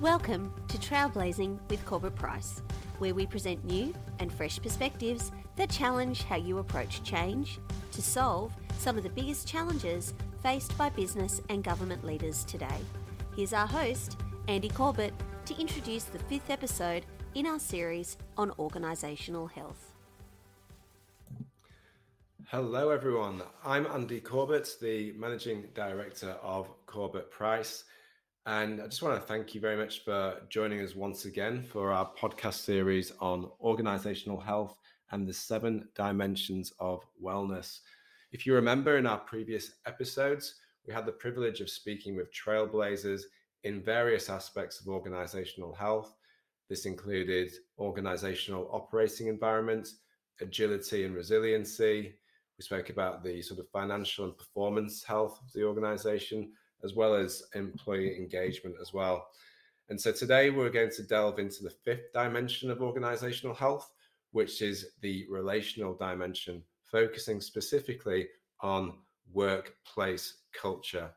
[0.00, 2.62] Welcome to Trailblazing with Corbett Price,
[3.00, 7.58] where we present new and fresh perspectives that challenge how you approach change
[7.92, 12.78] to solve some of the biggest challenges faced by business and government leaders today.
[13.36, 14.16] Here's our host,
[14.48, 15.12] Andy Corbett,
[15.44, 17.04] to introduce the fifth episode
[17.34, 19.92] in our series on organisational health.
[22.46, 23.42] Hello, everyone.
[23.66, 27.84] I'm Andy Corbett, the Managing Director of Corbett Price.
[28.50, 31.92] And I just want to thank you very much for joining us once again for
[31.92, 34.76] our podcast series on organizational health
[35.12, 37.78] and the seven dimensions of wellness.
[38.32, 43.22] If you remember in our previous episodes, we had the privilege of speaking with trailblazers
[43.62, 46.16] in various aspects of organizational health.
[46.68, 49.98] This included organizational operating environments,
[50.40, 52.14] agility and resiliency.
[52.58, 56.50] We spoke about the sort of financial and performance health of the organization,
[56.84, 59.26] as well as employee engagement as well.
[59.88, 63.90] And so today we're going to delve into the fifth dimension of organizational health,
[64.30, 68.28] which is the relational dimension, focusing specifically
[68.60, 68.94] on
[69.32, 71.10] workplace culture.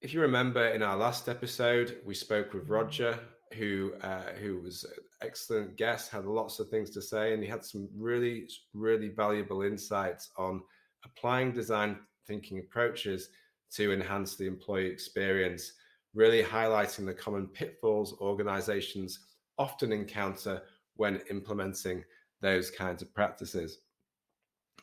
[0.00, 3.18] If you remember in our last episode, we spoke with Roger,
[3.54, 7.48] who uh, who was an excellent guest, had lots of things to say, and he
[7.48, 10.62] had some really, really valuable insights on
[11.04, 13.30] applying design thinking approaches
[13.72, 15.72] to enhance the employee experience,
[16.14, 19.20] really highlighting the common pitfalls organizations
[19.58, 20.62] often encounter
[20.96, 22.04] when implementing
[22.40, 23.78] those kinds of practices.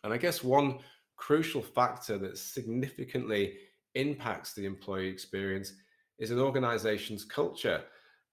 [0.03, 0.80] And I guess one
[1.16, 3.58] crucial factor that significantly
[3.95, 5.73] impacts the employee experience
[6.20, 7.81] is an organization's culture.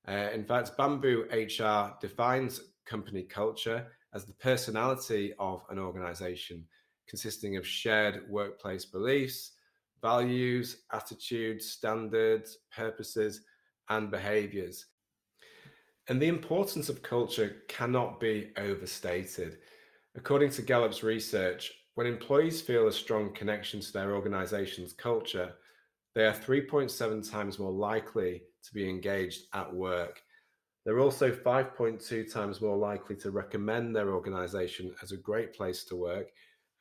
[0.06, 6.64] Uh, in fact, Bamboo HR defines company culture as the personality of an organization
[7.08, 9.52] consisting of shared workplace beliefs,
[10.02, 13.42] values, attitudes, standards, purposes,
[13.88, 14.86] and behaviors.
[16.08, 19.58] And the importance of culture cannot be overstated.
[20.16, 25.54] According to Gallup's research, when employees feel a strong connection to their organization's culture,
[26.14, 30.20] they are 3.7 times more likely to be engaged at work.
[30.84, 35.96] They're also 5.2 times more likely to recommend their organization as a great place to
[35.96, 36.28] work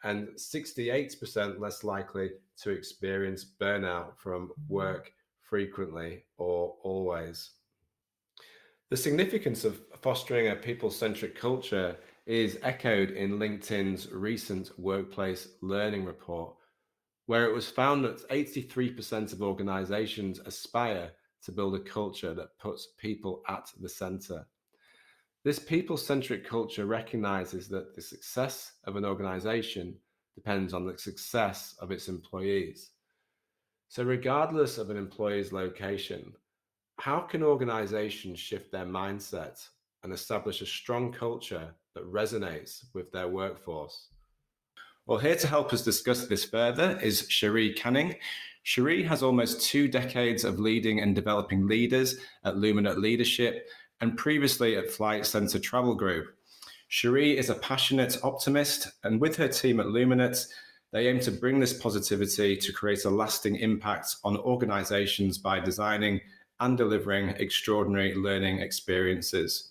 [0.03, 2.31] and 68% less likely
[2.61, 4.73] to experience burnout from mm-hmm.
[4.73, 7.51] work frequently or always.
[8.89, 16.05] The significance of fostering a people centric culture is echoed in LinkedIn's recent workplace learning
[16.05, 16.55] report,
[17.25, 21.11] where it was found that 83% of organizations aspire
[21.43, 24.45] to build a culture that puts people at the center.
[25.43, 29.95] This people centric culture recognizes that the success of an organization
[30.35, 32.91] depends on the success of its employees.
[33.89, 36.33] So, regardless of an employee's location,
[36.99, 39.67] how can organizations shift their mindset
[40.03, 44.09] and establish a strong culture that resonates with their workforce?
[45.07, 48.15] Well, here to help us discuss this further is Cherie Canning.
[48.63, 53.67] Cherie has almost two decades of leading and developing leaders at Luminate Leadership
[54.01, 56.35] and previously at Flight Centre Travel Group.
[56.89, 60.45] Cherie is a passionate optimist, and with her team at Luminate,
[60.91, 66.19] they aim to bring this positivity to create a lasting impact on organizations by designing
[66.59, 69.69] and delivering extraordinary learning experiences.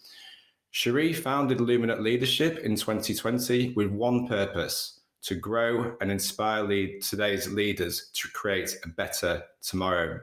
[0.71, 7.53] Cherie founded Luminate Leadership in 2020 with one purpose to grow and inspire lead today's
[7.53, 10.21] leaders to create a better tomorrow.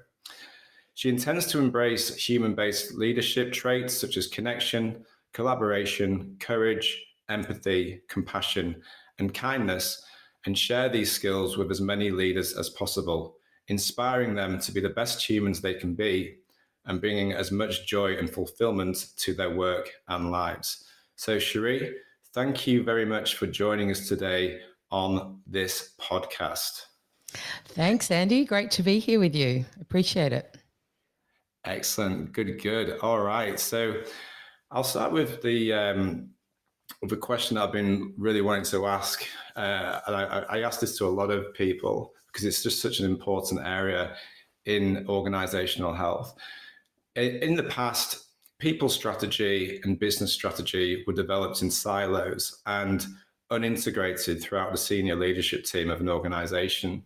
[0.97, 8.81] She intends to embrace human based leadership traits such as connection, collaboration, courage, empathy, compassion,
[9.19, 10.03] and kindness,
[10.47, 13.35] and share these skills with as many leaders as possible,
[13.67, 16.37] inspiring them to be the best humans they can be
[16.85, 20.83] and bringing as much joy and fulfillment to their work and lives.
[21.15, 21.93] So, Cherie,
[22.33, 26.85] thank you very much for joining us today on this podcast.
[27.65, 28.45] Thanks, Andy.
[28.45, 29.63] Great to be here with you.
[29.79, 30.57] Appreciate it.
[31.67, 32.31] Excellent.
[32.31, 32.97] Good, good.
[33.01, 33.59] All right.
[33.59, 34.01] So
[34.71, 36.29] I'll start with the um,
[37.01, 39.25] with the question I've been really wanting to ask,
[39.57, 42.99] uh, and I, I ask this to a lot of people because it's just such
[42.99, 44.15] an important area
[44.65, 46.35] in organizational health.
[47.17, 48.27] In the past,
[48.59, 53.05] people strategy and business strategy were developed in silos and
[53.51, 57.03] unintegrated throughout the senior leadership team of an organization.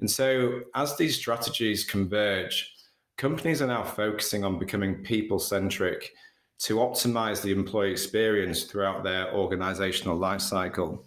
[0.00, 2.73] And so, as these strategies converge,
[3.16, 6.12] companies are now focusing on becoming people centric
[6.58, 11.06] to optimize the employee experience throughout their organizational life cycle.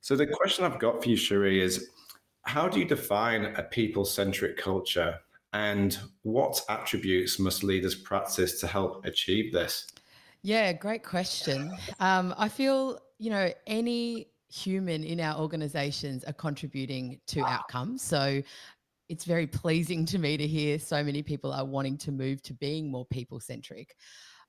[0.00, 1.90] So, the question I've got for you, Cherie, is
[2.42, 5.18] how do you define a people centric culture?
[5.52, 9.86] And what attributes must leaders practice to help achieve this?
[10.42, 11.72] Yeah, great question.
[11.98, 18.02] Um, I feel, you know, any human in our organizations are contributing to outcomes.
[18.02, 18.42] So
[19.08, 22.54] it's very pleasing to me to hear so many people are wanting to move to
[22.54, 23.94] being more people centric.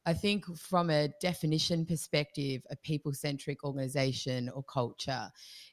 [0.05, 5.29] I think from a definition perspective, a people centric organization or culture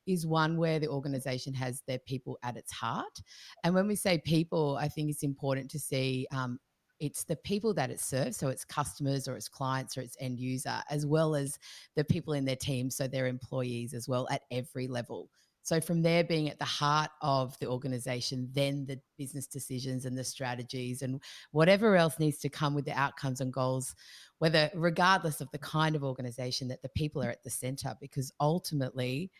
[0.08, 3.22] is one where the organization has their people at its heart.
[3.62, 6.58] And when we say people, I think it's important to see um,
[7.00, 10.38] it's the people that it serves so it's customers or it's clients or it's end
[10.38, 11.58] user as well as
[11.96, 15.28] the people in their team so their employees as well at every level
[15.64, 20.16] so from there being at the heart of the organization, then the business decisions and
[20.16, 21.22] the strategies and
[21.52, 23.94] whatever else needs to come with the outcomes and goals,
[24.40, 28.30] whether regardless of the kind of organization that the people are at the center, because
[28.40, 29.30] ultimately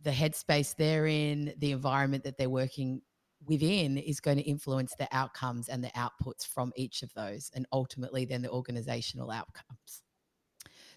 [0.00, 3.02] the headspace they're in, the environment that they're working
[3.48, 7.66] within is going to influence the outcomes and the outputs from each of those and
[7.72, 10.02] ultimately then the organizational outcomes.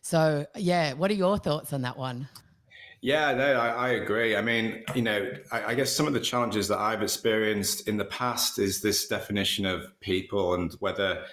[0.04, 2.30] So, yeah, what are your thoughts on that one?
[3.02, 4.36] Yeah, no, I, I, agree.
[4.36, 7.98] I mean, you know, I, I, guess some of the challenges that I've experienced in
[7.98, 11.24] the past is this definition of people and whether,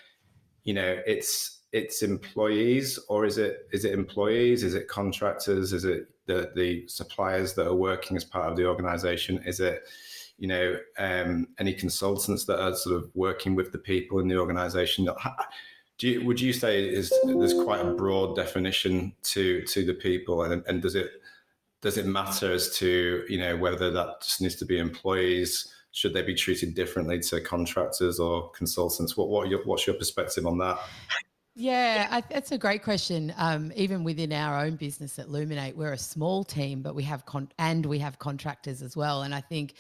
[0.65, 4.63] you know, it's it's employees or is it is it employees?
[4.63, 5.73] Is it contractors?
[5.73, 9.43] Is it the the suppliers that are working as part of the organization?
[9.47, 9.83] Is it
[10.39, 14.37] you know um, any consultants that are sort of working with the people in the
[14.37, 15.09] organization?
[15.99, 20.43] Do you, would you say is there's quite a broad definition to to the people
[20.43, 21.11] and, and does it
[21.83, 25.75] does it matter as to you know whether that just needs to be employees?
[25.91, 29.17] Should they be treated differently to contractors or consultants?
[29.17, 30.79] What what your, what's your perspective on that?
[31.55, 33.35] Yeah, I, that's a great question.
[33.37, 37.27] Um, even within our own business at Luminate, we're a small team, but we have
[37.27, 39.23] con- and we have contractors as well.
[39.23, 39.75] And I think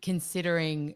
[0.00, 0.94] considering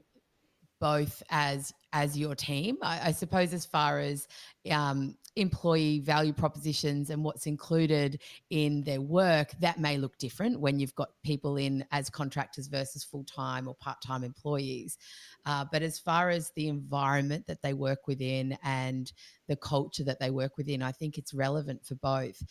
[0.83, 4.27] both as as your team, I, I suppose as far as
[4.71, 8.21] um, employee value propositions and what's included
[8.51, 13.05] in their work, that may look different when you've got people in as contractors versus
[13.05, 14.99] full time or part time employees.
[15.47, 19.13] Uh, but as far as the environment that they work within and
[19.47, 22.43] the culture that they work within, I think it's relevant for both.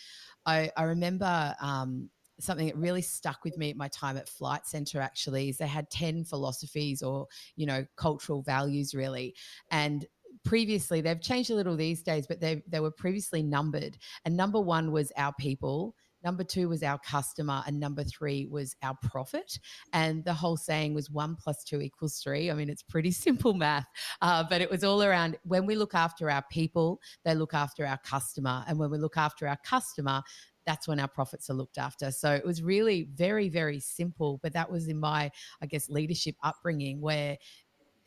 [0.46, 1.54] I, I remember.
[1.62, 2.10] Um,
[2.42, 5.68] something that really stuck with me at my time at Flight Centre actually is they
[5.68, 9.36] had 10 philosophies or you know cultural values really
[9.72, 10.06] and
[10.44, 13.98] previously they've changed a little these days, but they they were previously numbered.
[14.26, 15.96] And number one was our people.
[16.24, 19.58] Number two was our customer, and number three was our profit.
[19.92, 22.52] And the whole saying was one plus two equals three.
[22.52, 23.88] I mean, it's pretty simple math,
[24.22, 27.88] uh, but it was all around when we look after our people, they look after
[27.88, 28.64] our customer.
[28.68, 30.22] And when we look after our customer,
[30.66, 32.12] that's when our profits are looked after.
[32.12, 34.40] So it was really very, very simple.
[34.44, 35.32] But that was in my,
[35.62, 37.38] I guess, leadership upbringing where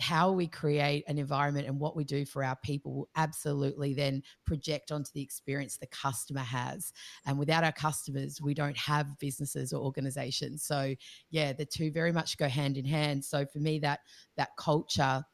[0.01, 4.23] how we create an environment and what we do for our people will absolutely then
[4.45, 6.93] project onto the experience the customer has.
[7.27, 10.65] And without our customers, we don't have businesses or organizations.
[10.65, 10.95] So
[11.31, 13.25] yeah, the two very much go hand in hand.
[13.25, 14.01] So for me, that
[14.37, 15.25] that culture.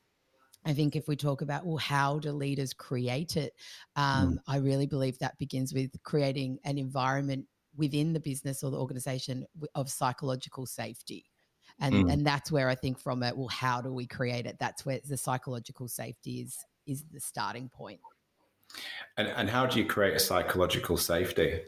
[0.65, 3.55] I think if we talk about, well, how do leaders create it?
[3.97, 4.39] Um, mm.
[4.47, 7.47] I really believe that begins with creating an environment
[7.77, 11.25] within the business or the organization of psychological safety
[11.81, 12.13] and mm.
[12.13, 14.99] and that's where i think from it well how do we create it that's where
[15.09, 18.01] the psychological safety is is the starting point.
[18.01, 18.85] point
[19.17, 21.61] and and how do you create a psychological safety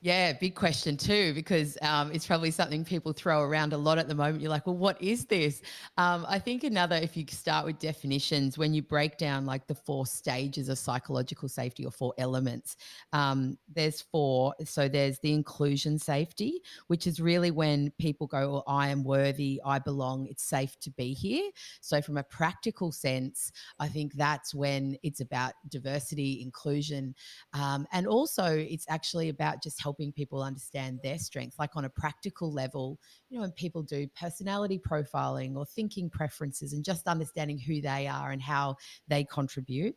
[0.00, 4.08] yeah, big question too, because um, it's probably something people throw around a lot at
[4.08, 4.40] the moment.
[4.42, 5.62] You're like, well, what is this?
[5.96, 9.74] Um, I think another, if you start with definitions, when you break down like the
[9.74, 12.76] four stages of psychological safety or four elements,
[13.12, 14.54] um, there's four.
[14.64, 19.78] So there's the inclusion safety, which is really when people go, I am worthy, I
[19.78, 21.50] belong, it's safe to be here.
[21.80, 27.14] So from a practical sense, I think that's when it's about diversity, inclusion,
[27.54, 31.88] um, and also it's actually about just helping people understand their strengths, like on a
[31.88, 37.56] practical level, you know, when people do personality profiling or thinking preferences and just understanding
[37.56, 38.74] who they are and how
[39.06, 39.94] they contribute.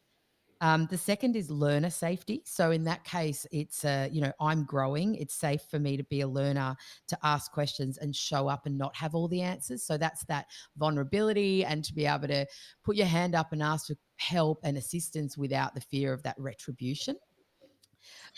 [0.61, 2.43] Um, the second is learner safety.
[2.45, 5.15] So in that case, it's uh, you know I'm growing.
[5.15, 6.75] It's safe for me to be a learner,
[7.07, 9.81] to ask questions and show up and not have all the answers.
[9.83, 10.45] So that's that
[10.77, 12.45] vulnerability and to be able to
[12.83, 16.35] put your hand up and ask for help and assistance without the fear of that
[16.37, 17.15] retribution.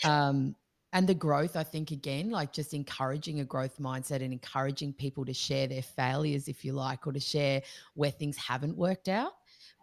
[0.04, 0.54] Um,
[0.92, 5.24] and the growth i think again like just encouraging a growth mindset and encouraging people
[5.24, 7.62] to share their failures if you like or to share
[7.94, 9.32] where things haven't worked out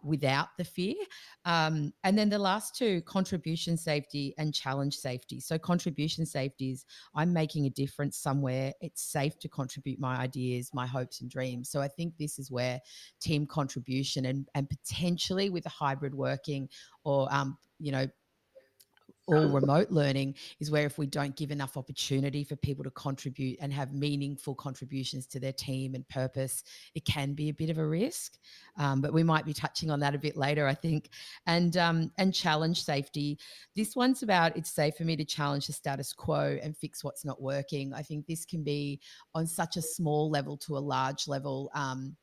[0.04, 0.96] without the fear.
[1.46, 5.40] Um, and then the last two contribution safety and challenge safety.
[5.40, 6.86] So, contribution safety is
[7.16, 8.74] I'm making a difference somewhere.
[8.82, 11.70] It's safe to contribute my ideas, my hopes, and dreams.
[11.70, 12.80] So, I think this is where
[13.20, 16.70] team contribution and, and potentially with a hybrid working
[17.04, 18.08] or, um, you know,
[19.34, 23.58] all remote learning is where if we don't give enough opportunity for people to contribute
[23.62, 26.64] and have meaningful contributions to their team and purpose,
[26.96, 28.38] it can be a bit of a risk.
[28.78, 31.10] Um, but we might be touching on that a bit later, I think.
[31.46, 33.40] And um, and challenge safety.
[33.76, 37.26] This one's about it's safe for me to challenge the status quo and fix what's
[37.26, 37.94] not working.
[37.94, 39.00] I think this can be
[39.36, 41.72] on such a small level to a large level.
[41.74, 42.16] Um,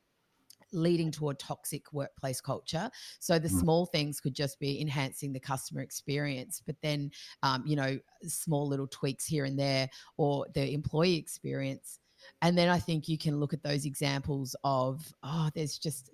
[0.73, 2.91] leading to a toxic workplace culture.
[3.21, 3.61] So the mm.
[3.61, 7.11] small things could just be enhancing the customer experience, but then,
[7.43, 11.99] um, you know, small little tweaks here and there or the employee experience.
[12.43, 16.11] And then I think you can look at those examples of, oh, there's just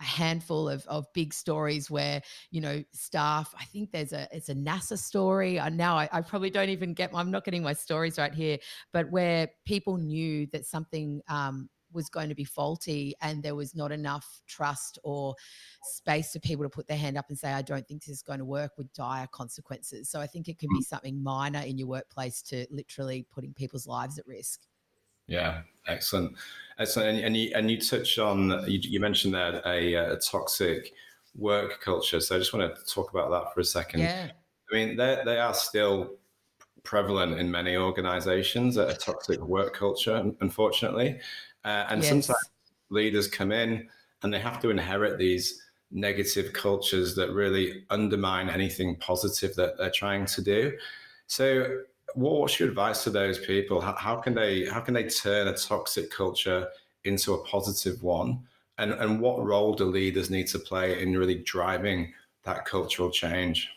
[0.00, 4.48] a handful of, of big stories where you know staff i think there's a it's
[4.48, 7.74] a nasa story and now I, I, probably don't even get i'm not getting my
[7.74, 8.58] stories right here
[8.92, 13.74] but where people knew that something um, was going to be faulty and there was
[13.74, 15.34] not enough trust or
[15.82, 18.22] space for people to put their hand up and say, I don't think this is
[18.22, 20.08] going to work with dire consequences.
[20.08, 20.84] So I think it can be mm.
[20.84, 24.60] something minor in your workplace to literally putting people's lives at risk.
[25.26, 26.36] Yeah, excellent,
[26.78, 27.16] excellent.
[27.16, 30.92] And, and you and you touched on you, you mentioned there a, a, toxic
[31.34, 32.20] work culture.
[32.20, 34.00] So I just want to talk about that for a second.
[34.00, 34.32] Yeah.
[34.70, 36.18] I mean, they they are still
[36.84, 41.18] prevalent in many organizations a toxic work culture unfortunately
[41.64, 42.08] uh, and yes.
[42.08, 42.50] sometimes
[42.90, 43.88] leaders come in
[44.22, 49.90] and they have to inherit these negative cultures that really undermine anything positive that they're
[49.90, 50.72] trying to do.
[51.26, 51.82] So,
[52.14, 53.80] what's your advice to those people?
[53.80, 56.68] How, how can they how can they turn a toxic culture
[57.04, 58.40] into a positive one?
[58.78, 62.12] And and what role do leaders need to play in really driving
[62.44, 63.70] that cultural change?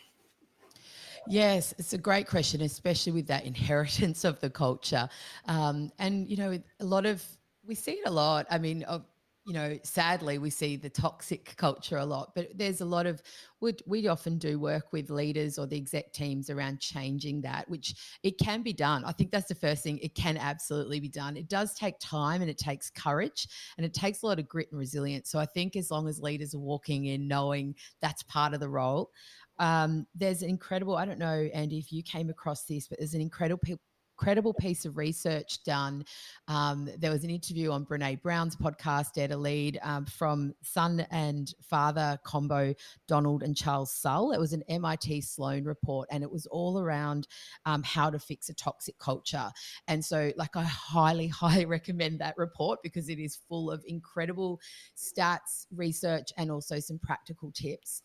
[1.30, 5.08] Yes, it's a great question, especially with that inheritance of the culture.
[5.46, 7.22] Um, and, you know, a lot of
[7.68, 8.46] we see it a lot.
[8.50, 9.04] I mean, of
[9.48, 13.22] you know, sadly, we see the toxic culture a lot, but there's a lot of,
[13.62, 17.94] we, we often do work with leaders or the exec teams around changing that, which
[18.22, 19.06] it can be done.
[19.06, 19.98] I think that's the first thing.
[20.00, 21.34] It can absolutely be done.
[21.34, 23.48] It does take time and it takes courage
[23.78, 25.30] and it takes a lot of grit and resilience.
[25.30, 28.68] So I think as long as leaders are walking in knowing that's part of the
[28.68, 29.12] role,
[29.58, 33.14] um, there's an incredible, I don't know, Andy, if you came across this, but there's
[33.14, 33.78] an incredible
[34.18, 36.04] incredible piece of research done.
[36.48, 41.06] Um, there was an interview on Brene Brown's podcast, Dare to Lead, um, from son
[41.12, 42.74] and father combo
[43.06, 44.32] Donald and Charles Sull.
[44.32, 47.28] It was an MIT Sloan report, and it was all around
[47.64, 49.52] um, how to fix a toxic culture.
[49.86, 54.60] And so, like, I highly, highly recommend that report because it is full of incredible
[54.96, 58.02] stats, research, and also some practical tips.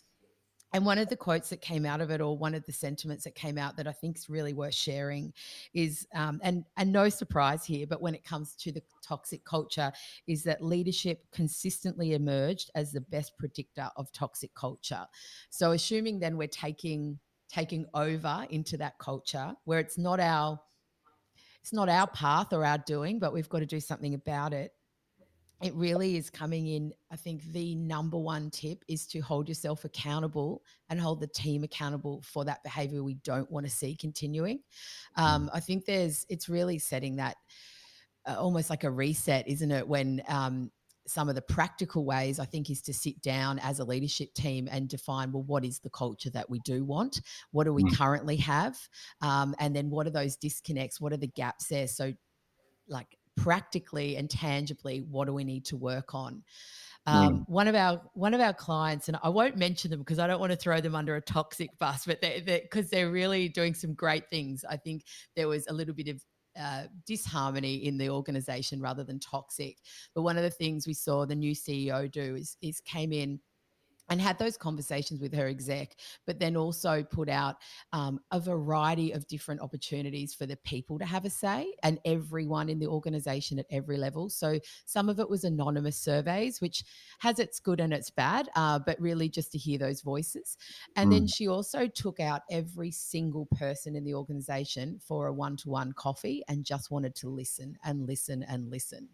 [0.74, 3.24] And one of the quotes that came out of it, or one of the sentiments
[3.26, 5.32] that came out that I think is really worth sharing,
[5.76, 9.92] is um, and and no surprise here, but when it comes to the toxic culture,
[10.28, 15.06] is that leadership consistently emerged as the best predictor of toxic culture.
[15.52, 20.60] So assuming then we're taking taking over into that culture where it's not our
[21.62, 24.74] it's not our path or our doing, but we've got to do something about it
[25.64, 26.94] it really is coming in.
[27.12, 31.64] I think the number one tip is to hold yourself accountable and hold the team
[31.64, 34.60] accountable for that behavior we don't want to see continuing.
[35.16, 35.50] Um, mm.
[35.54, 37.38] I think there's, it's really setting that
[38.28, 39.88] uh, almost like a reset, isn't it?
[39.88, 40.72] When um,
[41.08, 44.68] some of the practical ways I think is to sit down as a leadership team
[44.72, 47.22] and define well, what is the culture that we do want?
[47.52, 47.96] What do we mm.
[47.98, 48.78] currently have?
[49.22, 51.02] Um, and then what are those disconnects?
[51.02, 51.88] What are the gaps there?
[51.88, 52.14] So,
[52.88, 56.44] like practically and tangibly what do we need to work on?
[57.06, 57.50] Um, mm.
[57.50, 60.40] one of our one of our clients and i won't mention them because i don't
[60.40, 63.74] want to throw them under a toxic bus but they because they're, they're really doing
[63.74, 64.64] some great things.
[64.70, 65.04] I think
[65.36, 66.24] there was a little bit of
[66.60, 69.78] uh, disharmony in the organization rather than toxic.
[70.14, 73.40] But one of the things we saw the new ceo do is is came in
[74.10, 75.96] and had those conversations with her exec,
[76.26, 77.56] but then also put out
[77.94, 82.70] um, a variety of different opportunities for the people to have a say and everyone
[82.70, 84.30] in the organization at every level.
[84.30, 86.84] So some of it was anonymous surveys, which
[87.20, 90.58] has its good and its bad, uh, but really just to hear those voices.
[90.96, 91.14] And mm.
[91.14, 95.70] then she also took out every single person in the organization for a one to
[95.70, 99.10] one coffee and just wanted to listen and listen and listen.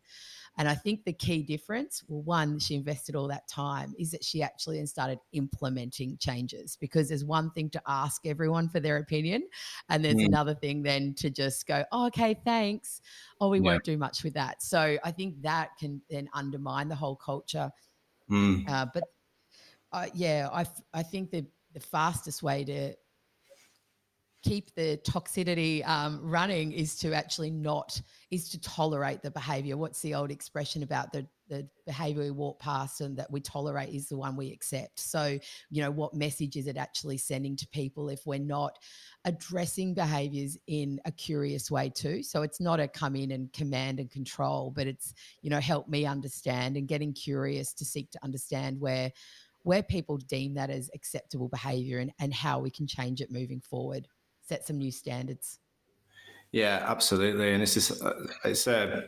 [0.58, 4.24] And I think the key difference, well, one, she invested all that time, is that
[4.24, 8.98] she actually then started implementing changes because there's one thing to ask everyone for their
[8.98, 9.44] opinion,
[9.90, 10.26] and there's mm.
[10.26, 13.02] another thing then to just go, oh, okay, thanks.
[13.40, 13.64] Oh, we yeah.
[13.64, 14.62] won't do much with that.
[14.62, 17.72] So I think that can then undermine the whole culture.
[18.30, 18.70] Mm.
[18.70, 19.04] Uh, but
[19.92, 22.94] uh, yeah, I, I think the, the fastest way to
[24.42, 29.76] keep the toxicity um, running is to actually not is to tolerate the behavior.
[29.76, 33.90] What's the old expression about the the behavior we walk past and that we tolerate
[33.90, 35.00] is the one we accept.
[35.00, 38.78] So you know what message is it actually sending to people if we're not
[39.26, 42.24] addressing behaviors in a curious way too?
[42.24, 45.90] So it's not a come in and command and control but it's you know help
[45.90, 49.12] me understand and getting curious to seek to understand where
[49.64, 53.60] where people deem that as acceptable behavior and, and how we can change it moving
[53.60, 54.08] forward
[54.50, 55.60] set some new standards.
[56.52, 57.54] Yeah, absolutely.
[57.54, 58.14] And it's just, uh,
[58.44, 59.06] it's a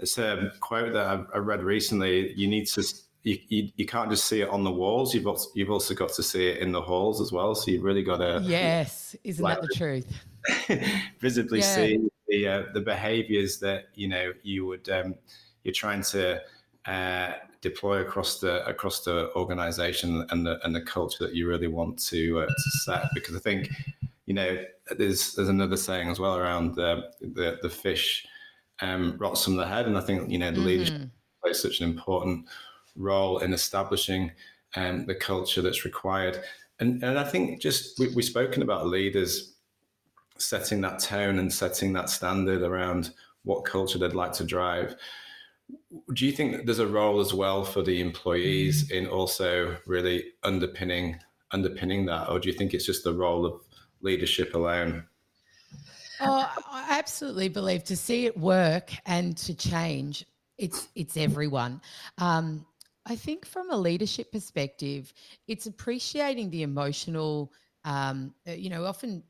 [0.00, 2.32] it's a quote that I read recently.
[2.34, 2.82] You need to
[3.22, 5.14] you, you, you, can't just see it on the walls.
[5.14, 7.54] You've also, you've also got to see it in the halls as well.
[7.54, 10.24] So you've really got to yes, isn't like, that the truth?
[11.20, 11.74] visibly yeah.
[11.74, 15.14] see the uh, the behaviours that you know you would um,
[15.64, 16.40] you're trying to
[16.86, 21.68] uh, deploy across the across the organisation and the and the culture that you really
[21.68, 23.04] want to uh, to set.
[23.14, 23.68] Because I think
[24.30, 24.64] you know,
[24.96, 28.24] there's there's another saying as well around the the, the fish
[28.80, 30.66] um, rots from the head, and I think you know the mm-hmm.
[30.66, 31.02] leadership
[31.42, 32.46] plays such an important
[32.94, 34.30] role in establishing
[34.76, 36.40] um, the culture that's required.
[36.78, 39.56] And and I think just we, we've spoken about leaders
[40.38, 43.10] setting that tone and setting that standard around
[43.42, 44.94] what culture they'd like to drive.
[46.14, 49.06] Do you think there's a role as well for the employees mm-hmm.
[49.06, 51.18] in also really underpinning
[51.50, 53.60] underpinning that, or do you think it's just the role of
[54.02, 55.04] leadership alone?
[56.20, 60.26] Oh, I absolutely believe to see it work and to change,
[60.58, 61.80] it's it's everyone.
[62.18, 62.66] Um,
[63.06, 65.12] I think from a leadership perspective,
[65.48, 67.52] it's appreciating the emotional.
[67.84, 69.22] Um, uh, you know, often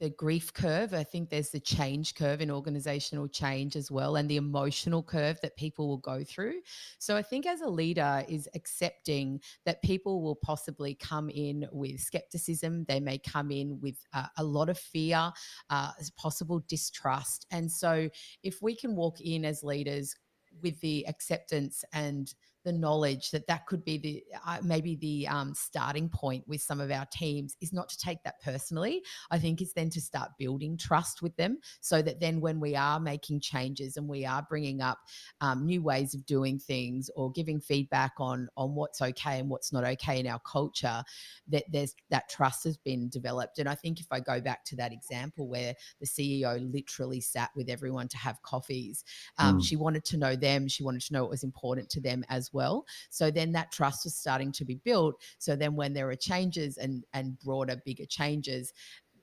[0.00, 0.94] the grief curve.
[0.94, 5.38] I think there's the change curve in organizational change as well, and the emotional curve
[5.42, 6.60] that people will go through.
[6.98, 12.00] So I think as a leader is accepting that people will possibly come in with
[12.00, 12.84] skepticism.
[12.88, 15.32] They may come in with uh, a lot of fear,
[15.70, 17.46] uh, possible distrust.
[17.50, 18.08] And so
[18.42, 20.14] if we can walk in as leaders
[20.62, 22.32] with the acceptance and
[22.68, 26.80] the knowledge that that could be the uh, maybe the um, starting point with some
[26.80, 29.02] of our teams is not to take that personally.
[29.30, 32.76] I think it's then to start building trust with them so that then when we
[32.76, 34.98] are making changes and we are bringing up
[35.40, 39.72] um, new ways of doing things or giving feedback on on what's okay and what's
[39.72, 41.02] not okay in our culture,
[41.48, 43.58] that there's that trust has been developed.
[43.60, 47.48] And I think if I go back to that example where the CEO literally sat
[47.56, 49.04] with everyone to have coffees,
[49.38, 49.64] um, mm.
[49.64, 52.52] she wanted to know them, she wanted to know what was important to them as
[52.52, 52.84] well well.
[53.10, 55.14] So then that trust was starting to be built.
[55.38, 58.72] So then when there are changes and and broader, bigger changes,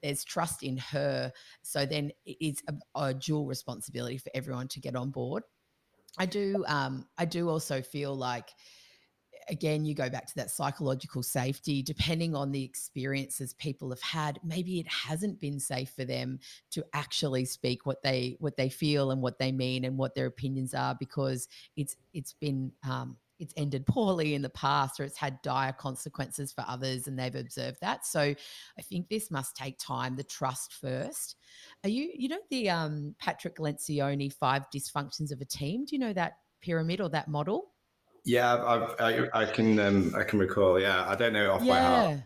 [0.01, 1.31] there's trust in her.
[1.61, 5.43] So then it's a, a dual responsibility for everyone to get on board.
[6.17, 8.49] I do um I do also feel like
[9.49, 14.39] again, you go back to that psychological safety, depending on the experiences people have had,
[14.43, 16.39] maybe it hasn't been safe for them
[16.71, 20.25] to actually speak what they what they feel and what they mean and what their
[20.25, 25.17] opinions are because it's it's been um, it's ended poorly in the past or it's
[25.17, 28.05] had dire consequences for others and they've observed that.
[28.05, 31.35] So i think this must take time the trust first.
[31.83, 35.85] Are you you know the um, patrick lencioni five dysfunctions of a team?
[35.85, 37.71] Do you know that pyramid or that model?
[38.23, 41.07] Yeah I've, i I, can um, i can recall yeah.
[41.07, 41.73] I don't know off yeah.
[41.73, 42.19] by heart.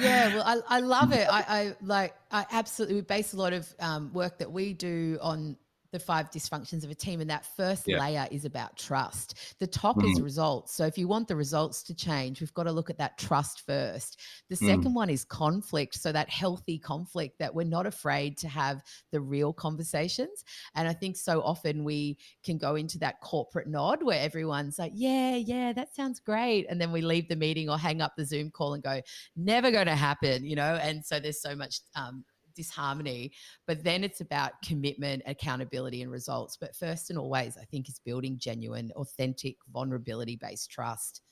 [0.00, 1.26] Yeah, well, I, I love it.
[1.30, 5.18] I, I like, I absolutely we base a lot of um, work that we do
[5.20, 5.56] on
[5.96, 7.22] the five dysfunctions of a team.
[7.22, 7.98] And that first yeah.
[7.98, 9.56] layer is about trust.
[9.60, 10.10] The top mm.
[10.10, 10.74] is results.
[10.74, 13.62] So if you want the results to change, we've got to look at that trust
[13.64, 14.20] first.
[14.50, 14.66] The mm.
[14.66, 15.94] second one is conflict.
[15.94, 20.44] So that healthy conflict that we're not afraid to have the real conversations.
[20.74, 24.92] And I think so often we can go into that corporate nod where everyone's like,
[24.94, 26.66] yeah, yeah, that sounds great.
[26.68, 29.00] And then we leave the meeting or hang up the Zoom call and go,
[29.34, 30.74] never going to happen, you know?
[30.74, 32.22] And so there's so much um,
[32.56, 33.32] disharmony.
[33.66, 36.56] But then it's about commitment, accountability, and results.
[36.56, 41.22] But first and always, I think, is building genuine, authentic, vulnerability based trust.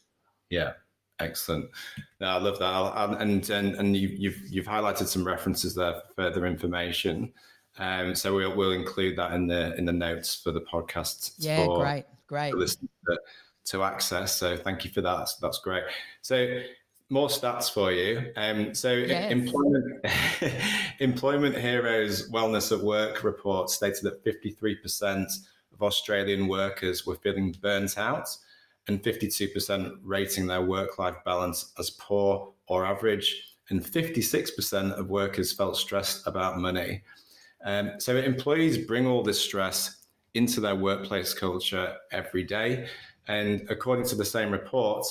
[0.51, 0.75] Yeah.
[1.21, 1.71] Excellent.
[2.21, 6.03] No, I love that, and and and you, you've you've highlighted some references there for
[6.17, 7.33] further information.
[7.79, 11.35] Um, so we'll we'll include that in the in the notes for the podcast.
[11.39, 12.51] Yeah, great, great.
[12.51, 13.19] To,
[13.67, 14.37] to access.
[14.37, 15.17] So thank you for that.
[15.19, 15.85] That's, that's great.
[16.21, 16.63] So
[17.11, 18.33] more stats for you.
[18.37, 19.31] Um, so, yes.
[19.31, 20.05] employment
[21.01, 25.27] Employment Hero's wellness at work report stated that 53%
[25.73, 28.29] of Australian workers were feeling burnt out,
[28.89, 35.53] and 52% rating their work life balance as poor or average, and 56% of workers
[35.53, 37.03] felt stressed about money.
[37.65, 42.89] Um, so, employees bring all this stress into their workplace culture every day,
[43.29, 45.07] and according to the same report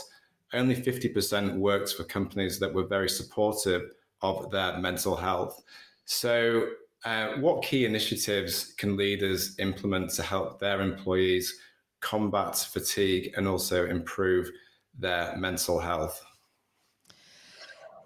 [0.54, 5.64] only 50% worked for companies that were very supportive of their mental health.
[6.06, 6.70] So,
[7.06, 11.54] uh, what key initiatives can leaders implement to help their employees
[12.00, 14.50] combat fatigue and also improve
[14.98, 16.24] their mental health?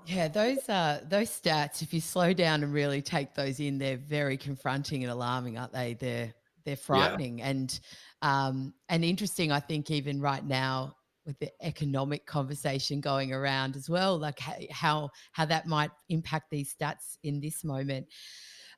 [0.08, 1.82] Yeah, those uh, those stats.
[1.82, 5.74] If you slow down and really take those in, they're very confronting and alarming, aren't
[5.74, 5.96] they?
[5.96, 6.34] They're
[6.64, 7.50] they're frightening yeah.
[7.50, 7.80] and
[8.22, 9.52] um, and interesting.
[9.52, 10.97] I think even right now
[11.28, 14.40] with the economic conversation going around as well, like
[14.72, 18.08] how how that might impact these stats in this moment.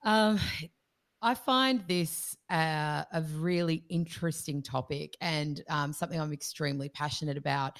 [0.03, 0.39] Um,
[1.21, 7.77] I find this uh, a really interesting topic and um, something I'm extremely passionate about.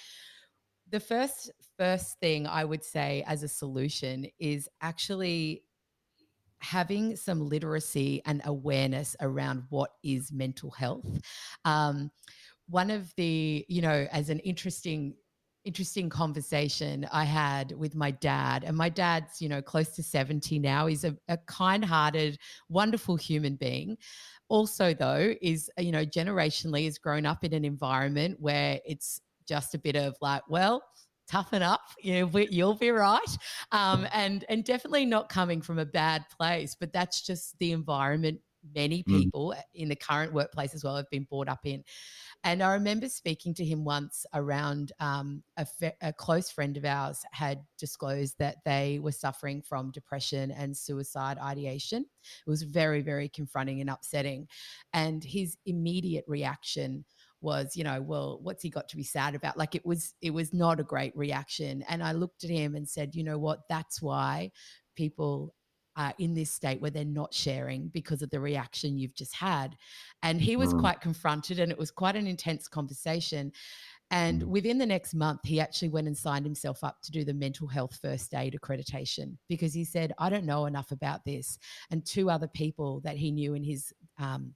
[0.92, 5.64] The first first thing I would say as a solution is actually
[6.62, 11.06] having some literacy and awareness around what is mental health.
[11.66, 12.12] Um,
[12.70, 15.16] one of the, you know, as an interesting
[15.66, 18.64] interesting conversation I had with my dad.
[18.64, 20.88] And my dad's, you know, close to 70 now.
[20.88, 23.98] He's a, a kind hearted, wonderful human being.
[24.48, 29.76] Also, though, is, you know, generationally has grown up in an environment where it's just
[29.76, 30.84] a bit of like, well,
[31.28, 33.38] toughen up you know you'll be right
[33.72, 38.40] um, and and definitely not coming from a bad place but that's just the environment
[38.76, 39.22] many mm.
[39.22, 39.62] people mm.
[39.74, 41.84] in the current workplace as well have been brought up in
[42.44, 46.86] and I remember speaking to him once around um, a, fe- a, close friend of
[46.86, 52.06] ours had disclosed that they were suffering from depression and suicide ideation.
[52.48, 54.48] It was very, very confronting and upsetting.
[54.94, 57.04] And his immediate reaction
[57.42, 60.32] was you know well what's he got to be sad about like it was it
[60.32, 63.62] was not a great reaction and i looked at him and said you know what
[63.70, 64.52] that's why
[64.98, 65.54] people
[66.00, 69.76] uh, in this state where they're not sharing because of the reaction you've just had.
[70.24, 70.80] And he was mm.
[70.80, 73.52] quite confronted, and it was quite an intense conversation.
[74.10, 74.46] And mm.
[74.46, 77.68] within the next month, he actually went and signed himself up to do the mental
[77.68, 81.60] health first aid accreditation because he said, I don't know enough about this.
[81.92, 84.54] And two other people that he knew in his um,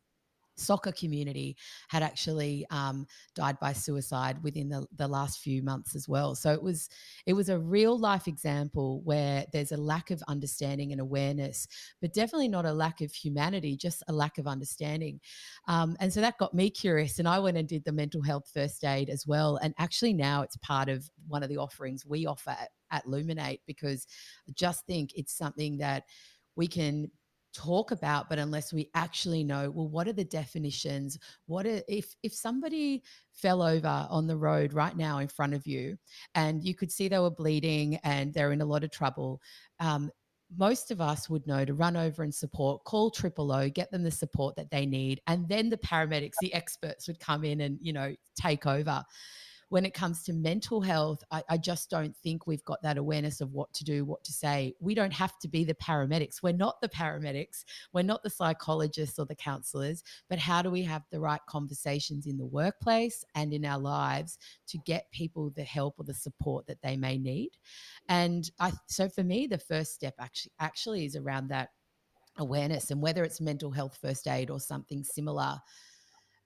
[0.56, 1.56] soccer community
[1.90, 6.36] had actually um, died by suicide within the, the last few months as well.
[6.36, 6.90] So it was
[7.26, 11.68] it was a real life example where there's a lack of understanding and awareness
[12.02, 15.20] but definitely not a lack of humanity just a lack of understanding.
[15.68, 18.50] Um, and so that got me curious and i went and did the mental health
[18.54, 22.26] first aid as well and actually now it's part of one of the offerings we
[22.26, 24.06] offer at, at luminate because
[24.48, 26.04] i just think it's something that
[26.56, 27.10] we can
[27.54, 31.18] talk about but unless we actually know well what are the definitions?
[31.46, 35.66] What are, if if somebody fell over on the road right now in front of
[35.68, 35.98] you
[36.36, 39.42] and you could see they were bleeding and they're in a lot of trouble
[39.80, 40.12] um,
[40.58, 44.04] most of us would know to run over and support, call triple O, get them
[44.04, 47.80] the support that they need, and then the paramedics, the experts would come in and
[47.82, 49.04] you know take over
[49.74, 53.42] when it comes to mental health, I, I, just don't think we've got that awareness
[53.42, 54.76] of what to do, what to say.
[54.80, 56.44] We don't have to be the paramedics.
[56.44, 57.66] We're not the paramedics.
[57.92, 60.04] We're not the psychologists or the counselors.
[60.30, 64.38] But how do we have the right conversations in the workplace and in our lives
[64.68, 67.50] to get people the help or the support that they may need?
[68.08, 71.70] And I, so for me, the first step actually actually is around that
[72.38, 75.58] awareness and whether it's mental health first aid or something similar.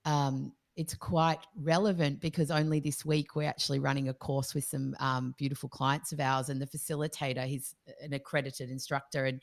[0.06, 4.96] Um, it's quite relevant because only this week we're actually running a course with some
[5.00, 9.42] um, beautiful clients of ours and the facilitator he's an accredited instructor and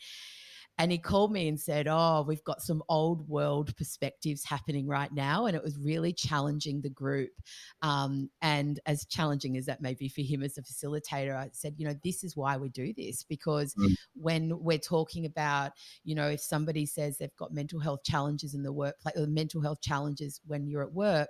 [0.78, 5.12] and he called me and said, Oh, we've got some old world perspectives happening right
[5.12, 5.46] now.
[5.46, 7.30] And it was really challenging the group.
[7.82, 11.74] Um, and as challenging as that may be for him as a facilitator, I said,
[11.76, 13.94] You know, this is why we do this because mm.
[14.14, 18.62] when we're talking about, you know, if somebody says they've got mental health challenges in
[18.62, 21.28] the workplace or mental health challenges when you're at work,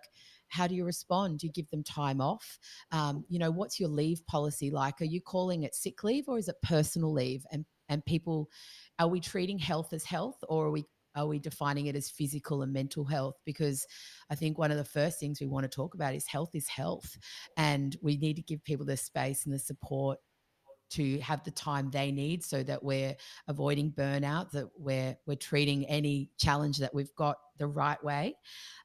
[0.48, 1.40] how do you respond?
[1.40, 2.58] Do you give them time off?
[2.92, 5.00] Um, you know, what's your leave policy like?
[5.00, 7.44] Are you calling it sick leave or is it personal leave?
[7.50, 8.48] And and people
[8.98, 10.84] are we treating health as health or are we
[11.16, 13.86] are we defining it as physical and mental health because
[14.30, 16.68] i think one of the first things we want to talk about is health is
[16.68, 17.16] health
[17.56, 20.18] and we need to give people the space and the support
[20.90, 23.16] to have the time they need so that we're
[23.48, 28.34] avoiding burnout that we're we're treating any challenge that we've got the right way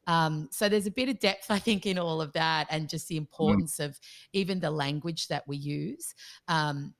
[0.08, 3.08] um, so there's a bit of depth i think in all of that and just
[3.08, 3.20] the mm.
[3.20, 3.86] importance mm.
[3.86, 4.00] of
[4.34, 6.14] even the language that we use
[6.48, 6.94] um,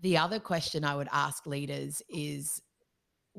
[0.00, 2.62] the other question I would ask leaders is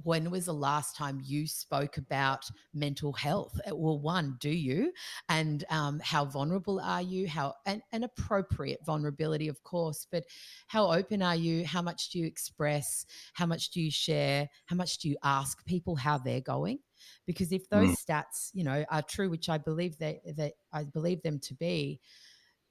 [0.04, 3.60] when was the last time you spoke about mental health?
[3.69, 4.93] Uh, well one do you?
[5.28, 7.28] And um, how vulnerable are you?
[7.28, 10.24] How an, an appropriate vulnerability of course but
[10.67, 11.65] how open are you?
[11.65, 13.06] How much do you express?
[13.34, 14.48] How much do you share?
[14.65, 16.80] How much do you ask people how they're going?
[17.26, 17.95] Because if those mm.
[17.95, 22.00] stats you know are true which i believe they that i believe them to be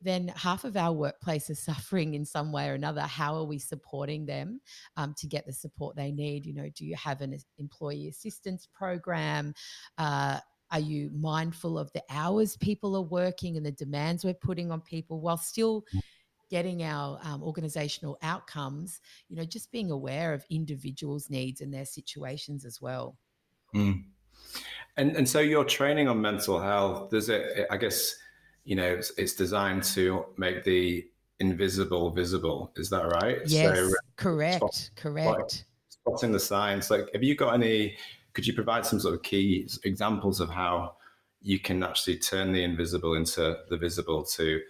[0.01, 3.03] then half of our workplace is suffering in some way or another.
[3.03, 4.61] How are we supporting them
[4.97, 6.47] um, to get the support they need?
[6.47, 9.55] You know, do you have an employee assistance program?
[9.97, 10.39] Uh,
[10.71, 14.83] are you mindful of the hours people are working and the demands we're putting on
[14.83, 16.01] people while still mm.
[16.51, 19.01] getting our um, organizational outcomes?
[19.29, 23.17] You know, just being aware of individuals' needs and their situations as well.
[23.75, 24.05] Mm.
[24.97, 27.67] And and so your training on mental health, does it?
[27.71, 28.15] I guess
[28.65, 31.07] you know it's, it's designed to make the
[31.41, 32.73] invisible visible.
[32.77, 33.39] Is that right?
[33.47, 35.65] Yes, so, correct, spot, correct.
[35.89, 36.91] Spotting the signs.
[36.91, 37.97] Like, have you got any?
[38.33, 40.95] Could you provide some sort of key examples of how
[41.41, 44.61] you can actually turn the invisible into the visible to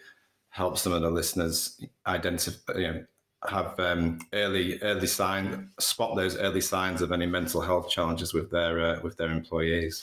[0.51, 3.05] help some of the listeners identify, you know,
[3.49, 8.51] have um, early early sign spot those early signs of any mental health challenges with
[8.51, 10.03] their uh, with their employees.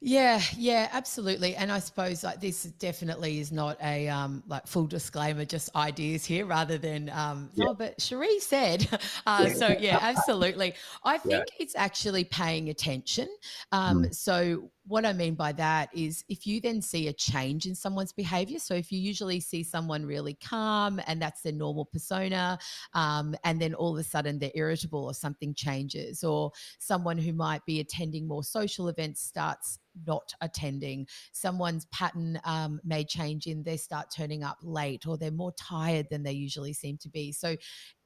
[0.00, 1.56] Yeah, yeah, absolutely.
[1.56, 6.24] And I suppose like this definitely is not a um, like full disclaimer, just ideas
[6.24, 7.66] here rather than um, yeah.
[7.68, 8.88] oh, but Cherie said.
[9.26, 10.74] Uh, so yeah, absolutely.
[11.04, 11.62] I think yeah.
[11.62, 13.28] it's actually paying attention.
[13.72, 14.14] Um, mm.
[14.14, 18.12] So what I mean by that is if you then see a change in someone's
[18.12, 18.58] behavior.
[18.58, 22.58] So if you usually see someone really calm and that's their normal persona,
[22.94, 27.32] um, and then all of a sudden they're irritable or something changes, or someone who
[27.32, 31.06] might be attending more social events starts not attending.
[31.32, 36.06] Someone's pattern um, may change in they start turning up late or they're more tired
[36.10, 37.32] than they usually seem to be.
[37.32, 37.56] So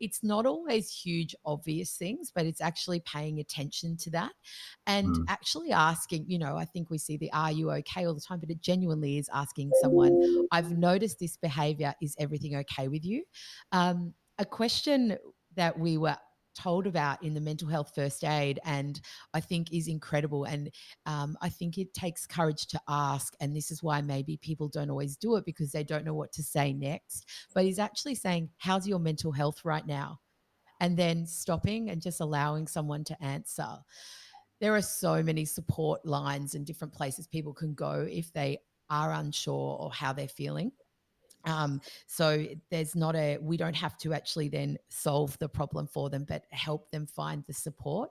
[0.00, 4.32] it's not always huge, obvious things, but it's actually paying attention to that
[4.86, 5.24] and mm.
[5.28, 8.40] actually asking, you know, I think we see the are you okay all the time,
[8.40, 11.94] but it genuinely is asking someone, I've noticed this behavior.
[12.02, 13.24] Is everything okay with you?
[13.70, 15.16] Um, a question
[15.56, 16.16] that we were
[16.54, 19.00] told about in the mental health first aid and
[19.34, 20.44] i think is incredible.
[20.44, 20.70] And
[21.06, 24.90] um, i think it takes courage to ask and this is why maybe people don't
[24.90, 28.50] always do it because they don't know what to say next but he's actually saying
[28.58, 30.20] how's your mental health right now?
[30.80, 33.68] And then stopping and just allowing someone to answer.
[34.60, 38.58] There are so many support lines and different places people can go if they
[38.90, 40.72] are unsure or how they're feeling
[41.44, 46.10] um, so there's not a, we don't have to actually then solve the problem for
[46.10, 48.10] them, but help them find the support.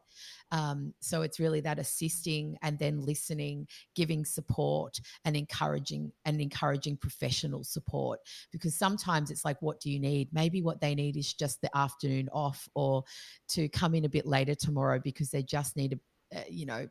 [0.52, 6.98] Um, so it's really that assisting and then listening, giving support and encouraging and encouraging
[6.98, 8.20] professional support.
[8.52, 10.30] Because sometimes it's like, what do you need?
[10.34, 13.04] Maybe what they need is just the afternoon off or
[13.50, 16.00] to come in a bit later tomorrow because they just need
[16.34, 16.88] a, you know,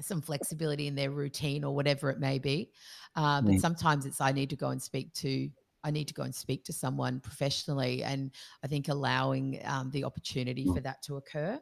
[0.00, 2.70] some flexibility in their routine or whatever it may be.
[3.16, 3.46] Mm.
[3.46, 5.50] But sometimes it's I need to go and speak to
[5.84, 8.32] I need to go and speak to someone professionally, and
[8.64, 10.74] I think allowing um, the opportunity mm.
[10.74, 11.58] for that to occur.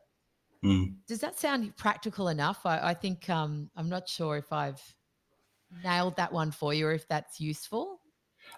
[0.64, 0.94] Mm.
[1.06, 2.64] Does that sound practical enough?
[2.64, 4.82] I, I think um, I'm not sure if I've
[5.84, 8.00] nailed that one for you, or if that's useful.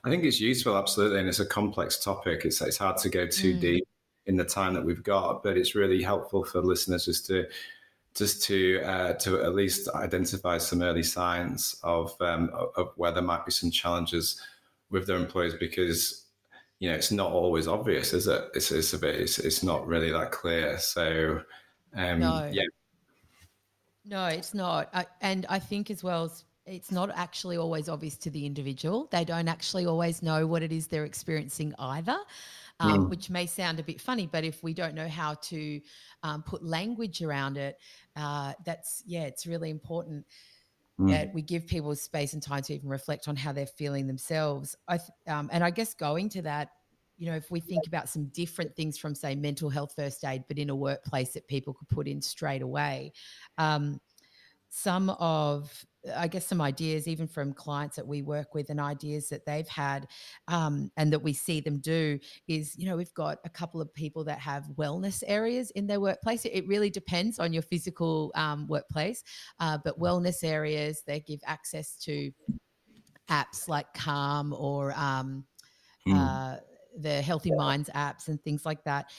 [0.04, 2.44] I think it's useful, absolutely, and it's a complex topic.
[2.44, 3.60] It's it's hard to go too mm.
[3.60, 3.88] deep
[4.26, 7.46] in the time that we've got, but it's really helpful for listeners just to
[8.18, 13.22] just to uh, to at least identify some early signs of um, of where there
[13.22, 14.40] might be some challenges
[14.90, 16.26] with their employees because
[16.80, 18.44] you know it's not always obvious, is it?
[18.54, 20.78] It's, it's a bit it's, it's not really that clear.
[20.78, 21.42] So
[21.94, 22.50] um, no.
[22.52, 22.64] yeah,
[24.08, 26.32] no, it's not, I, and I think as well.
[26.68, 29.08] It's not actually always obvious to the individual.
[29.10, 32.18] They don't actually always know what it is they're experiencing either
[32.80, 33.10] um, mm.
[33.10, 35.80] which may sound a bit funny, but if we don't know how to
[36.22, 37.78] um, put language around it,
[38.16, 40.24] uh, that's, yeah, it's really important.
[41.00, 41.10] Mm.
[41.10, 44.74] that we give people space and time to even reflect on how they're feeling themselves.
[44.88, 46.70] I th- um, and I guess going to that,
[47.16, 50.42] you know, if we think about some different things from say mental health first aid,
[50.48, 53.12] but in a workplace that people could put in straight away,
[53.58, 54.00] um,
[54.68, 55.84] some of
[56.16, 59.68] I guess some ideas, even from clients that we work with, and ideas that they've
[59.68, 60.06] had,
[60.46, 63.92] um, and that we see them do is, you know, we've got a couple of
[63.92, 66.44] people that have wellness areas in their workplace.
[66.44, 69.24] It really depends on your physical um, workplace,
[69.60, 72.30] uh, but wellness areas they give access to
[73.30, 75.44] apps like Calm or um,
[76.06, 76.14] mm.
[76.14, 76.60] uh,
[76.98, 79.10] the Healthy Minds apps and things like that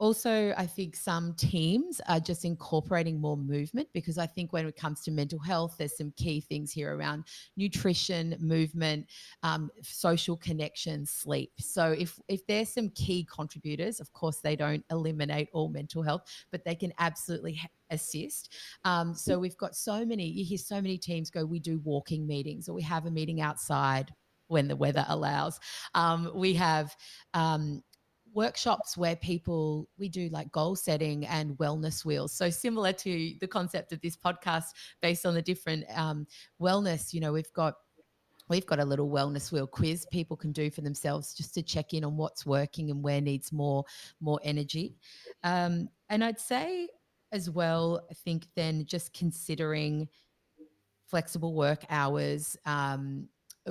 [0.00, 4.76] also i think some teams are just incorporating more movement because i think when it
[4.76, 7.24] comes to mental health there's some key things here around
[7.56, 9.06] nutrition movement
[9.42, 14.84] um, social connection sleep so if if there's some key contributors of course they don't
[14.90, 18.54] eliminate all mental health but they can absolutely ha- assist.
[18.84, 22.26] Um, so we've got so many, you hear so many teams go, we do walking
[22.26, 24.12] meetings or we have a meeting outside
[24.48, 25.60] when the weather allows.
[25.94, 26.96] Um, we have
[27.34, 27.82] um,
[28.32, 32.32] workshops where people we do like goal setting and wellness wheels.
[32.32, 34.66] So similar to the concept of this podcast
[35.02, 36.26] based on the different um,
[36.60, 37.74] wellness you know we've got
[38.48, 41.94] we've got a little wellness wheel quiz people can do for themselves just to check
[41.94, 43.84] in on what's working and where needs more
[44.20, 44.96] more energy.
[45.44, 46.88] Um, and i'd say
[47.32, 50.08] as well i think then just considering
[51.06, 53.28] flexible work hours um,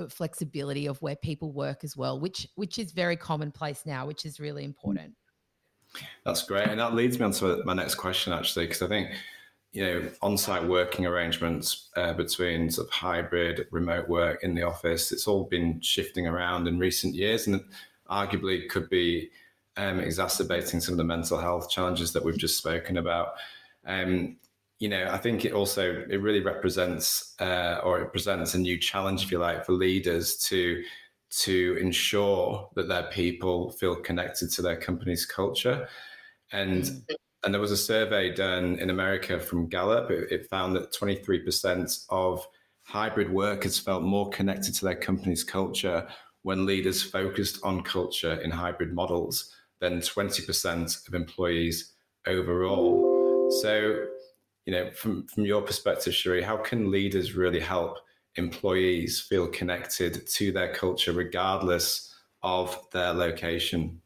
[0.08, 4.38] flexibility of where people work as well which which is very commonplace now which is
[4.38, 5.12] really important
[6.24, 9.10] that's great and that leads me on to my next question actually because i think
[9.72, 15.12] you know, on-site working arrangements uh, between sort of hybrid, remote work in the office.
[15.12, 17.62] It's all been shifting around in recent years, and
[18.10, 19.30] arguably could be
[19.76, 23.34] um, exacerbating some of the mental health challenges that we've just spoken about.
[23.86, 24.38] Um,
[24.80, 28.78] you know, I think it also it really represents uh, or it presents a new
[28.78, 30.82] challenge, if you like, for leaders to
[31.42, 35.88] to ensure that their people feel connected to their company's culture.
[36.52, 37.02] And mm
[37.42, 40.10] and there was a survey done in America from Gallup.
[40.10, 42.46] It, it found that 23% of
[42.82, 46.06] hybrid workers felt more connected to their company's culture
[46.42, 51.92] when leaders focused on culture in hybrid models than 20% of employees
[52.26, 53.50] overall.
[53.62, 54.06] So,
[54.70, 57.98] you know, from, from your perspective, Cherie, how can leaders really help
[58.36, 64.00] employees feel connected to their culture regardless of their location?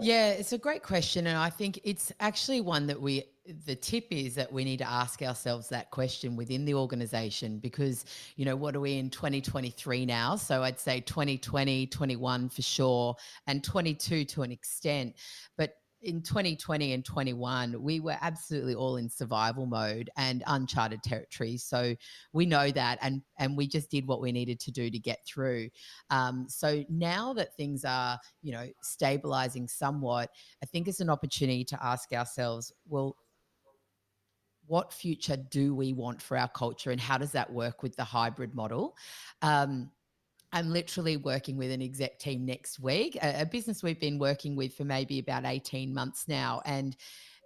[0.00, 1.26] Yeah, it's a great question.
[1.26, 3.24] And I think it's actually one that we,
[3.64, 8.04] the tip is that we need to ask ourselves that question within the organization because,
[8.36, 10.36] you know, what are we in 2023 now?
[10.36, 13.16] So I'd say 2020, 21 for sure,
[13.48, 15.16] and 22 to an extent.
[15.56, 15.74] But
[16.06, 21.56] in 2020 and 21, we were absolutely all in survival mode and uncharted territory.
[21.56, 21.96] So
[22.32, 25.18] we know that, and and we just did what we needed to do to get
[25.26, 25.68] through.
[26.10, 30.30] Um, so now that things are, you know, stabilizing somewhat,
[30.62, 33.16] I think it's an opportunity to ask ourselves, well,
[34.66, 38.04] what future do we want for our culture, and how does that work with the
[38.04, 38.96] hybrid model?
[39.42, 39.90] Um,
[40.56, 44.56] I'm literally working with an exec team next week, a, a, business we've been working
[44.56, 46.62] with for maybe about 18 months now.
[46.64, 46.96] And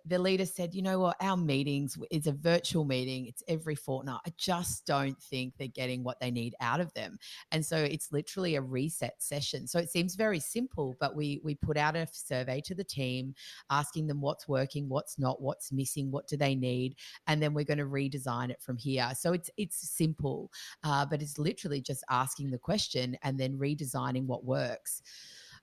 [0.07, 3.27] the leader said, you know what, our meetings is a virtual meeting.
[3.27, 4.21] It's every fortnight.
[4.27, 7.19] I just don't think they're getting what they need out of them.
[7.53, 9.67] And so it's literally a reset session.
[9.67, 13.35] So it seems very simple, but we we put out a survey to the team,
[13.71, 17.65] asking them what's working, what's not, what's missing, what do they need, and then we're
[17.65, 19.11] going to redesign it from here.
[19.17, 20.51] So it's it's simple,
[20.85, 25.03] uh, but it's literally just asking the question and then redesigning what works.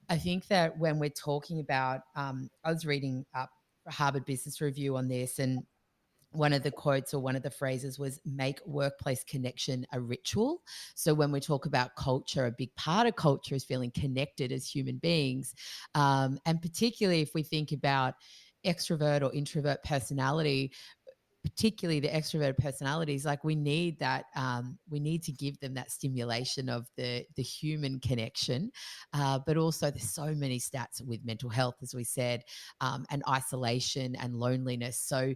[0.09, 3.49] I think that when we're talking about, um, I was reading up
[3.89, 5.63] Harvard Business Review on this, and
[6.31, 10.61] one of the quotes or one of the phrases was make workplace connection a ritual.
[10.95, 14.67] So, when we talk about culture, a big part of culture is feeling connected as
[14.67, 15.55] human beings.
[15.95, 18.15] Um, and particularly if we think about
[18.65, 20.73] extrovert or introvert personality,
[21.43, 25.91] particularly the extroverted personalities like we need that um, we need to give them that
[25.91, 28.71] stimulation of the the human connection
[29.13, 32.43] uh, but also there's so many stats with mental health as we said
[32.81, 35.33] um, and isolation and loneliness so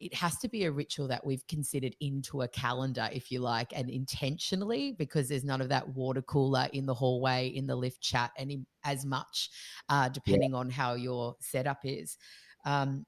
[0.00, 3.72] it has to be a ritual that we've considered into a calendar, if you like,
[3.74, 8.00] and intentionally, because there's none of that water cooler in the hallway, in the lift
[8.00, 9.50] chat, and as much,
[9.88, 10.56] uh, depending yeah.
[10.56, 12.16] on how your setup is.
[12.64, 13.04] Um,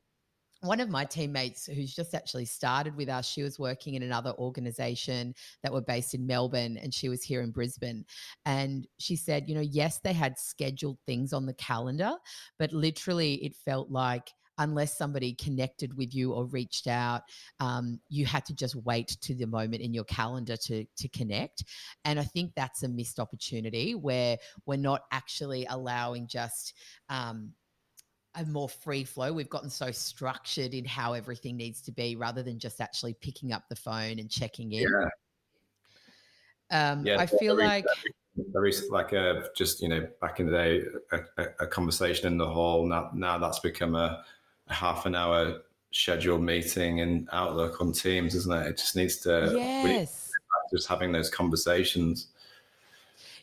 [0.60, 4.32] one of my teammates who's just actually started with us, she was working in another
[4.38, 8.04] organization that were based in Melbourne and she was here in Brisbane.
[8.44, 12.12] And she said, you know, yes, they had scheduled things on the calendar,
[12.58, 17.22] but literally it felt like unless somebody connected with you or reached out,
[17.60, 21.64] um, you had to just wait to the moment in your calendar to to connect.
[22.04, 26.74] And I think that's a missed opportunity where we're not actually allowing just
[27.08, 27.52] um,
[28.34, 29.32] a more free flow.
[29.32, 33.52] We've gotten so structured in how everything needs to be rather than just actually picking
[33.52, 34.82] up the phone and checking in.
[34.82, 35.08] Yeah.
[36.92, 37.84] Um, yeah, I feel very, like
[38.52, 42.48] very like a just you know back in the day a, a, conversation in the
[42.48, 42.86] hall.
[42.86, 44.24] Now now that's become a,
[44.68, 48.68] a, half an hour scheduled meeting in Outlook on Teams, isn't it?
[48.68, 50.30] It just needs to yes.
[50.72, 52.28] just having those conversations.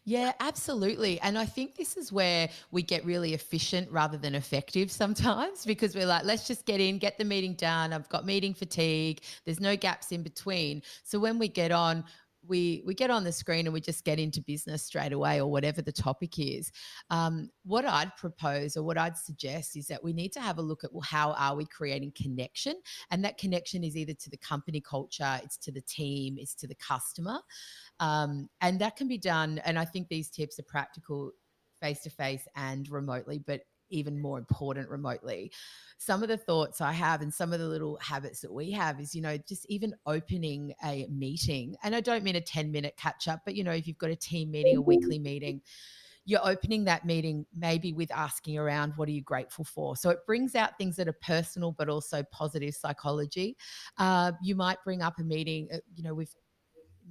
[0.09, 1.19] Yeah, absolutely.
[1.19, 5.95] And I think this is where we get really efficient rather than effective sometimes because
[5.95, 7.91] we're like, let's just get in, get the meeting done.
[7.91, 9.19] I've got meeting fatigue.
[9.43, 10.81] There's no gaps in between.
[11.03, 12.05] So when we get on,
[12.47, 15.49] we we get on the screen and we just get into business straight away or
[15.49, 16.71] whatever the topic is.
[17.09, 20.61] Um, what i'd propose or what i'd suggest is that we need to have a
[20.61, 22.75] look at well, how are we creating connection?
[23.11, 26.67] And that connection is either to the company culture it's to the team it's to
[26.67, 27.39] the customer.
[27.99, 31.31] Um, and that can be done and i think these tips are practical
[31.81, 35.51] face to face and remotely but even more important remotely.
[35.97, 38.99] Some of the thoughts I have and some of the little habits that we have
[38.99, 41.75] is, you know, just even opening a meeting.
[41.83, 44.11] And I don't mean a 10 minute catch up, but, you know, if you've got
[44.11, 45.61] a team meeting, a weekly meeting,
[46.25, 50.19] you're opening that meeting maybe with asking around what are you grateful for so it
[50.25, 53.55] brings out things that are personal but also positive psychology
[53.97, 56.35] uh, you might bring up a meeting uh, you know we've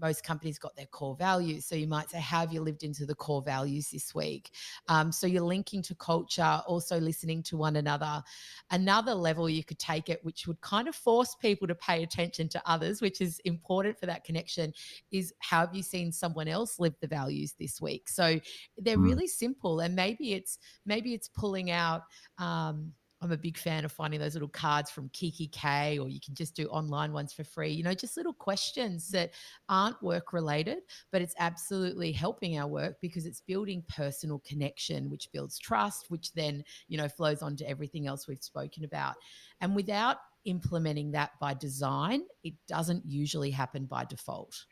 [0.01, 1.67] most companies got their core values.
[1.67, 4.51] So you might say, How have you lived into the core values this week?
[4.89, 8.23] Um, so you're linking to culture, also listening to one another.
[8.71, 12.49] Another level you could take it, which would kind of force people to pay attention
[12.51, 14.73] to others, which is important for that connection,
[15.11, 18.09] is how have you seen someone else live the values this week?
[18.09, 18.41] So
[18.79, 19.05] they're mm.
[19.05, 19.81] really simple.
[19.81, 22.03] And maybe it's maybe it's pulling out
[22.39, 22.93] um,
[23.23, 26.55] I'm a big fan of finding those little cards from kikki.K, or you can just
[26.55, 27.71] do online ones for free.
[27.71, 29.17] You know, just little questions mm-hmm.
[29.17, 29.31] that
[29.69, 30.79] aren't work related,
[31.13, 36.33] but it's absolutely helping our work because it's building personal connection, which builds trust, which
[36.35, 39.15] then, you know, flows on to everything else we've spoken about.
[39.61, 44.67] And without implementing that by design, it doesn't usually happen by default.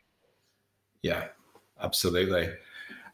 [1.02, 1.28] Yeah,
[1.80, 2.50] absolutely.